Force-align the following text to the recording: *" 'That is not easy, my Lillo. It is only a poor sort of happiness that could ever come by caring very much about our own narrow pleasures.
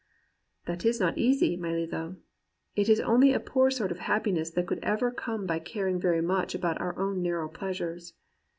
*" 0.25 0.43
'That 0.65 0.83
is 0.83 0.99
not 0.99 1.15
easy, 1.19 1.55
my 1.55 1.69
Lillo. 1.71 2.15
It 2.75 2.89
is 2.89 2.99
only 2.99 3.33
a 3.33 3.39
poor 3.39 3.69
sort 3.69 3.91
of 3.91 3.99
happiness 3.99 4.49
that 4.49 4.65
could 4.65 4.79
ever 4.83 5.11
come 5.11 5.45
by 5.45 5.59
caring 5.59 5.99
very 5.99 6.21
much 6.21 6.55
about 6.55 6.81
our 6.81 6.97
own 6.97 7.21
narrow 7.21 7.47
pleasures. 7.47 8.13